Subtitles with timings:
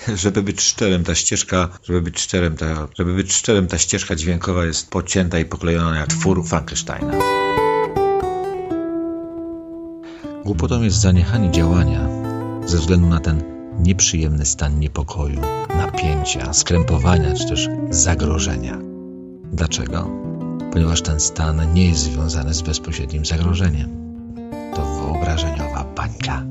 [0.22, 4.64] Żeby być szczerym, ta ścieżka, żeby być szczerym, ta, żeby być szczerym, ta ścieżka dźwiękowa
[4.64, 7.12] jest pocięta i poklejona jak twór Frankensteina.
[10.44, 12.08] Głupotą jest zaniechanie działania
[12.66, 13.42] ze względu na ten
[13.78, 18.78] nieprzyjemny stan niepokoju, napięcia, skrępowania czy też zagrożenia.
[19.52, 20.10] Dlaczego?
[20.72, 23.90] Ponieważ ten stan nie jest związany z bezpośrednim zagrożeniem.
[24.74, 26.42] To wyobrażeniowa bańka.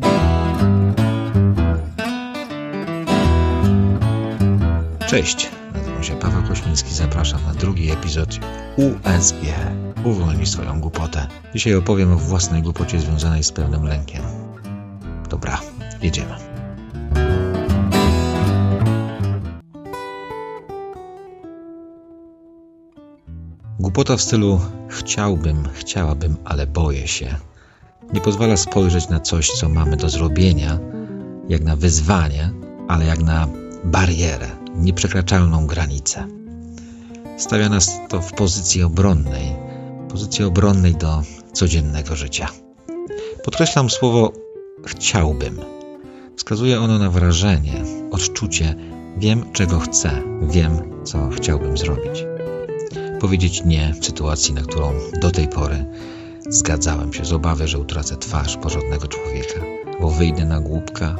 [5.09, 8.39] Cześć, nazywam się Paweł Kośmiński, zapraszam na drugi epizod
[8.77, 9.37] USB.
[10.03, 11.27] Uwolnij swoją głupotę.
[11.55, 14.21] Dzisiaj opowiem o własnej głupocie związanej z pewnym lękiem.
[15.29, 15.59] Dobra,
[16.01, 16.35] jedziemy.
[23.79, 27.35] Głupota w stylu chciałbym, chciałabym, ale boję się.
[28.13, 30.79] Nie pozwala spojrzeć na coś, co mamy do zrobienia,
[31.47, 32.51] jak na wyzwanie,
[32.87, 33.47] ale jak na
[33.83, 36.27] barierę, nieprzekraczalną granicę.
[37.37, 39.55] Stawia nas to w pozycji obronnej,
[40.09, 41.21] pozycji obronnej do
[41.53, 42.47] codziennego życia.
[43.43, 44.33] Podkreślam słowo
[44.85, 45.59] chciałbym.
[46.35, 48.75] Wskazuje ono na wrażenie, odczucie,
[49.17, 52.25] wiem czego chcę, wiem co chciałbym zrobić.
[53.19, 55.85] Powiedzieć nie w sytuacji, na którą do tej pory
[56.49, 59.59] zgadzałem się z obawy, że utracę twarz porządnego człowieka,
[60.01, 61.15] bo wyjdę na głupka,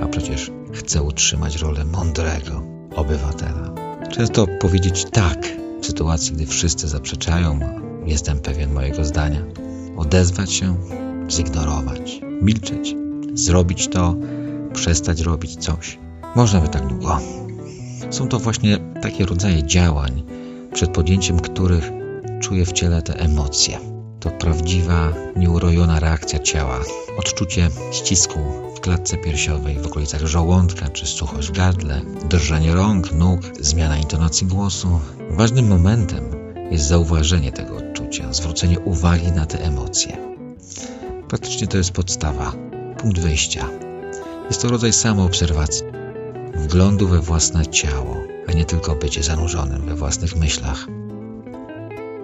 [0.00, 3.70] a przecież chcę utrzymać rolę mądrego obywatela.
[4.10, 5.48] Często powiedzieć tak
[5.82, 7.60] w sytuacji, gdy wszyscy zaprzeczają,
[8.06, 9.42] jestem pewien mojego zdania.
[9.96, 10.76] Odezwać się,
[11.30, 12.94] zignorować, milczeć,
[13.34, 14.14] zrobić to,
[14.74, 15.98] przestać robić coś.
[16.36, 17.18] Można by tak długo.
[18.10, 20.22] Są to właśnie takie rodzaje działań,
[20.74, 21.90] przed podjęciem których
[22.40, 23.78] czuję w ciele te emocje.
[24.20, 26.80] To prawdziwa, nieurojona reakcja ciała,
[27.18, 28.38] odczucie ścisku
[28.78, 35.00] w klatce piersiowej, w okolicach żołądka czy suchość gardle, drżenie rąk, nóg, zmiana intonacji głosu.
[35.30, 36.24] Ważnym momentem
[36.70, 40.16] jest zauważenie tego odczucia, zwrócenie uwagi na te emocje.
[41.28, 42.52] Praktycznie to jest podstawa,
[42.98, 43.68] punkt wyjścia.
[44.48, 45.86] Jest to rodzaj samoobserwacji,
[46.54, 48.16] wglądu we własne ciało,
[48.48, 50.86] a nie tylko bycie zanurzonym we własnych myślach.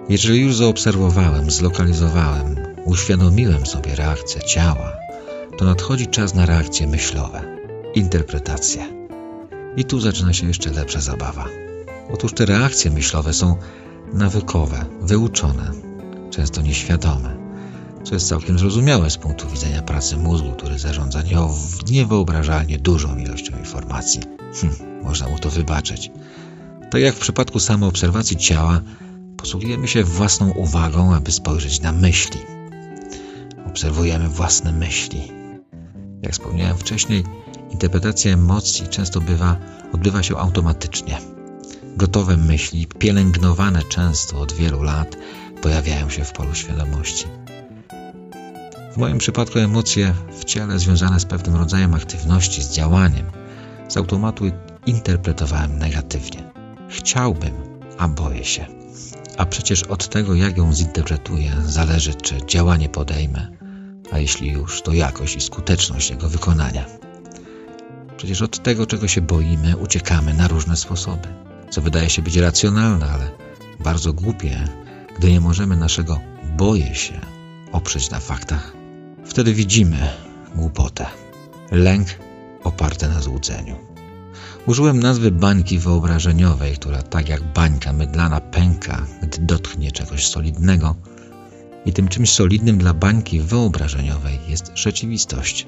[0.09, 5.04] Jeżeli już zaobserwowałem, zlokalizowałem, uświadomiłem sobie reakcję ciała,
[5.57, 7.57] to nadchodzi czas na reakcje myślowe,
[7.93, 8.85] interpretacje.
[9.77, 11.45] I tu zaczyna się jeszcze lepsza zabawa.
[12.13, 13.55] Otóż te reakcje myślowe są
[14.13, 15.71] nawykowe, wyuczone,
[16.31, 17.37] często nieświadome,
[18.03, 21.19] co jest całkiem zrozumiałe z punktu widzenia pracy mózgu, który zarządza
[21.89, 24.21] niewyobrażalnie dużą ilością informacji.
[24.61, 24.73] Hm,
[25.03, 26.11] można mu to wybaczyć.
[26.91, 28.81] Tak jak w przypadku samoobserwacji ciała,
[29.37, 32.39] posługujemy się własną uwagą, aby spojrzeć na myśli.
[33.67, 35.44] Obserwujemy własne myśli.
[36.25, 37.23] Jak wspomniałem wcześniej,
[37.71, 39.57] interpretacja emocji często bywa,
[39.93, 41.19] odbywa się automatycznie.
[41.97, 45.17] Gotowe myśli, pielęgnowane często od wielu lat,
[45.61, 47.25] pojawiają się w polu świadomości.
[48.93, 53.25] W moim przypadku emocje w ciele związane z pewnym rodzajem aktywności, z działaniem,
[53.87, 54.45] z automatu
[54.85, 56.43] interpretowałem negatywnie.
[56.89, 57.53] Chciałbym,
[57.97, 58.65] a boję się.
[59.37, 63.47] A przecież od tego, jak ją zinterpretuję, zależy, czy działanie podejmę,
[64.11, 66.85] a jeśli już, to jakość i skuteczność jego wykonania.
[68.17, 71.27] Przecież od tego, czego się boimy, uciekamy na różne sposoby,
[71.69, 73.31] co wydaje się być racjonalne, ale
[73.79, 74.67] bardzo głupie,
[75.17, 76.19] gdy nie możemy naszego
[76.57, 77.21] boję się
[77.71, 78.73] oprzeć na faktach.
[79.25, 80.09] Wtedy widzimy
[80.55, 81.05] głupotę,
[81.71, 82.07] lęk
[82.63, 83.75] oparty na złudzeniu.
[84.65, 90.95] Użyłem nazwy bańki wyobrażeniowej, która tak jak bańka mydlana pęka, gdy dotknie czegoś solidnego.
[91.85, 95.67] I tym czymś solidnym dla bańki wyobrażeniowej jest rzeczywistość.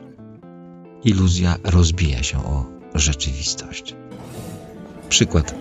[1.03, 3.95] Iluzja rozbija się o rzeczywistość.
[5.09, 5.55] Przykład.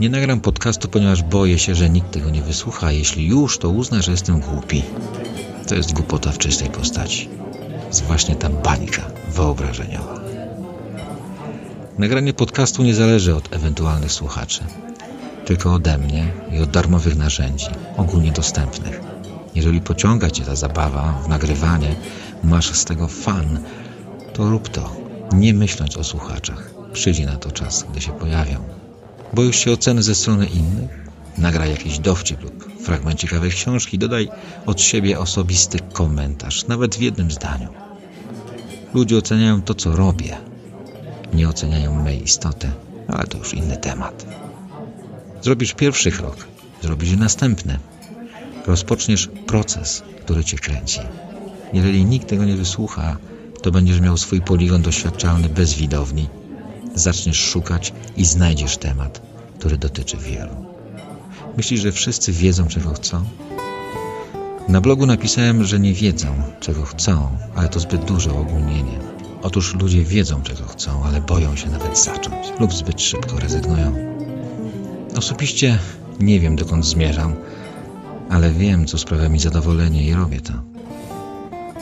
[0.00, 2.92] Nie nagram podcastu, ponieważ boję się, że nikt tego nie wysłucha.
[2.92, 4.82] Jeśli już, to uzna, że jestem głupi.
[5.68, 7.28] To jest głupota w czystej postaci.
[7.86, 10.20] Jest właśnie ta bańka wyobrażeniowa.
[11.98, 14.64] Nagranie podcastu nie zależy od ewentualnych słuchaczy,
[15.46, 17.66] tylko ode mnie i od darmowych narzędzi,
[17.96, 19.00] ogólnie dostępnych.
[19.54, 21.94] Jeżeli pociąga Cię ta zabawa w nagrywanie,
[22.44, 23.58] masz z tego fan,
[24.32, 24.96] to rób to,
[25.32, 26.70] nie myśląc o słuchaczach.
[26.92, 28.58] Przyjdzie na to czas, gdy się pojawią.
[29.32, 31.06] Boisz się oceny ze strony innych?
[31.38, 34.28] Nagraj jakiś dowcip lub fragment ciekawej książki, dodaj
[34.66, 37.68] od siebie osobisty komentarz, nawet w jednym zdaniu.
[38.94, 40.36] Ludzie oceniają to, co robię,
[41.34, 42.70] nie oceniają mej istoty,
[43.08, 44.45] ale to już inny temat.
[45.46, 46.36] Zrobisz pierwszy krok,
[46.82, 47.78] zrobisz następny.
[48.66, 51.00] Rozpoczniesz proces, który cię kręci.
[51.72, 53.16] Jeżeli nikt tego nie wysłucha,
[53.62, 56.28] to będziesz miał swój poligon doświadczalny bez widowni
[56.94, 59.22] zaczniesz szukać i znajdziesz temat,
[59.58, 60.66] który dotyczy wielu.
[61.56, 63.24] Myślisz, że wszyscy wiedzą, czego chcą?
[64.68, 68.98] Na blogu napisałem, że nie wiedzą, czego chcą, ale to zbyt duże ogólnienie.
[69.42, 74.15] Otóż ludzie wiedzą, czego chcą, ale boją się nawet zacząć lub zbyt szybko rezygnują.
[75.16, 75.78] Osobiście
[76.20, 77.34] nie wiem, dokąd zmierzam,
[78.30, 80.52] ale wiem, co sprawia mi zadowolenie i robię to.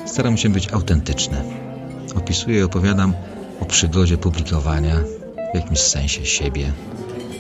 [0.07, 1.43] Staram się być autentyczny.
[2.17, 3.15] Opisuję i opowiadam
[3.61, 4.95] o przygodzie publikowania,
[5.53, 6.73] w jakimś sensie siebie,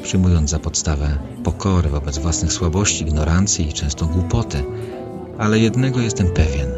[0.02, 4.64] przyjmując za podstawę pokorę wobec własnych słabości, ignorancji i często głupoty.
[5.38, 6.68] Ale jednego jestem pewien.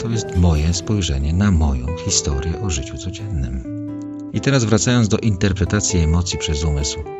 [0.00, 3.64] To jest moje spojrzenie na moją historię o życiu codziennym.
[4.32, 7.19] I teraz wracając do interpretacji emocji przez umysł.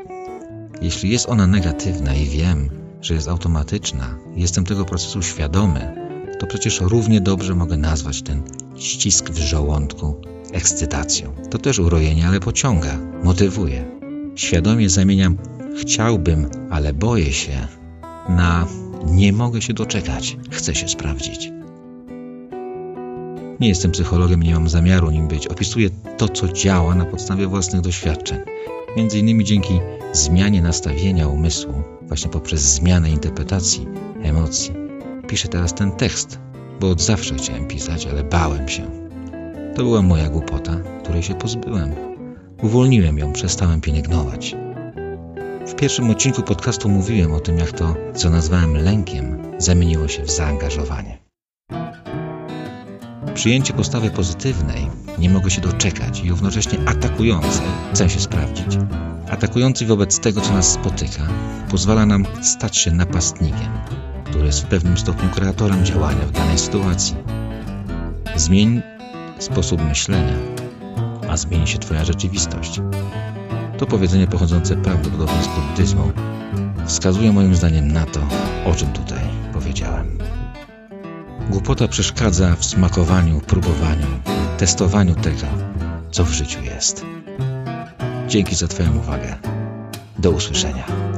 [0.83, 5.95] Jeśli jest ona negatywna i wiem, że jest automatyczna, jestem tego procesu świadomy,
[6.39, 8.43] to przecież równie dobrze mogę nazwać ten
[8.77, 10.15] ścisk w żołądku
[10.53, 11.33] ekscytacją.
[11.51, 13.85] To też urojenie, ale pociąga, motywuje.
[14.37, 15.37] Świadomie zamieniam
[15.81, 17.69] chciałbym, ale boję się
[18.29, 18.67] na
[19.07, 21.51] nie mogę się doczekać, chcę się sprawdzić.
[23.61, 25.47] Nie jestem psychologiem, nie mam zamiaru nim być.
[25.47, 28.39] Opisuję to, co działa na podstawie własnych doświadczeń.
[28.97, 29.81] Między innymi dzięki
[30.13, 33.87] zmianie nastawienia umysłu, właśnie poprzez zmianę interpretacji,
[34.23, 34.75] emocji.
[35.29, 36.39] Piszę teraz ten tekst,
[36.81, 38.83] bo od zawsze chciałem pisać, ale bałem się.
[39.75, 41.95] To była moja głupota, której się pozbyłem.
[42.63, 44.57] Uwolniłem ją, przestałem pielęgnować.
[45.67, 50.31] W pierwszym odcinku podcastu mówiłem o tym, jak to, co nazwałem lękiem, zamieniło się w
[50.31, 51.19] zaangażowanie.
[53.35, 58.79] Przyjęcie postawy pozytywnej nie mogę się doczekać i równocześnie atakującej chcę się sprawdzić.
[59.31, 61.23] Atakujący wobec tego, co nas spotyka,
[61.71, 63.69] pozwala nam stać się napastnikiem,
[64.25, 67.17] który jest w pewnym stopniu kreatorem działania w danej sytuacji.
[68.37, 68.83] Zmień
[69.39, 70.37] sposób myślenia,
[71.29, 72.81] a zmieni się Twoja rzeczywistość.
[73.79, 76.13] To powiedzenie pochodzące prawdopodobnie z buddyzmu
[76.87, 78.21] wskazuje moim zdaniem na to,
[78.67, 79.23] o czym tutaj
[79.53, 80.19] powiedziałem.
[81.51, 84.07] Głupota przeszkadza w smakowaniu, próbowaniu,
[84.59, 85.47] testowaniu tego,
[86.11, 87.05] co w życiu jest.
[88.31, 89.37] Dzięki za Twoją uwagę.
[90.19, 91.10] Do usłyszenia.